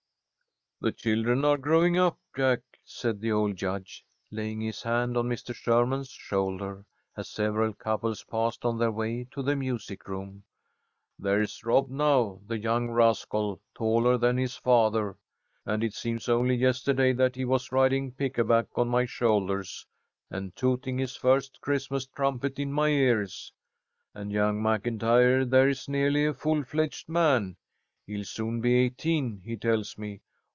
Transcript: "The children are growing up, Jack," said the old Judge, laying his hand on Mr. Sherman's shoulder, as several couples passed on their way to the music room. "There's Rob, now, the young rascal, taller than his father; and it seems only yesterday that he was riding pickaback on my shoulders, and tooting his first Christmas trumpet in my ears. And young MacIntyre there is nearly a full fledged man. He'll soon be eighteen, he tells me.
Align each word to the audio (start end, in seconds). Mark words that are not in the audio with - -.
"The 0.83 0.91
children 0.91 1.45
are 1.45 1.59
growing 1.59 1.95
up, 1.99 2.17
Jack," 2.35 2.61
said 2.83 3.21
the 3.21 3.31
old 3.31 3.55
Judge, 3.55 4.03
laying 4.31 4.61
his 4.61 4.81
hand 4.81 5.15
on 5.15 5.29
Mr. 5.29 5.53
Sherman's 5.53 6.09
shoulder, 6.09 6.85
as 7.15 7.29
several 7.29 7.73
couples 7.73 8.23
passed 8.23 8.65
on 8.65 8.79
their 8.79 8.89
way 8.91 9.27
to 9.29 9.43
the 9.43 9.55
music 9.55 10.07
room. 10.07 10.43
"There's 11.19 11.63
Rob, 11.63 11.91
now, 11.91 12.41
the 12.47 12.57
young 12.57 12.89
rascal, 12.89 13.61
taller 13.75 14.17
than 14.17 14.37
his 14.37 14.55
father; 14.55 15.17
and 15.67 15.83
it 15.83 15.93
seems 15.93 16.27
only 16.27 16.55
yesterday 16.55 17.13
that 17.13 17.35
he 17.35 17.45
was 17.45 17.71
riding 17.71 18.11
pickaback 18.11 18.65
on 18.75 18.87
my 18.89 19.05
shoulders, 19.05 19.85
and 20.31 20.55
tooting 20.55 20.97
his 20.97 21.15
first 21.15 21.61
Christmas 21.61 22.07
trumpet 22.07 22.57
in 22.57 22.73
my 22.73 22.87
ears. 22.87 23.53
And 24.15 24.31
young 24.31 24.59
MacIntyre 24.63 25.45
there 25.45 25.69
is 25.69 25.87
nearly 25.87 26.25
a 26.25 26.33
full 26.33 26.63
fledged 26.63 27.07
man. 27.07 27.57
He'll 28.07 28.23
soon 28.25 28.61
be 28.61 28.73
eighteen, 28.73 29.43
he 29.45 29.55
tells 29.57 29.95
me. 29.99 30.21